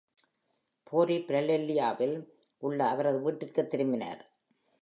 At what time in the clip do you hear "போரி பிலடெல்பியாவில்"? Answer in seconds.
0.87-2.15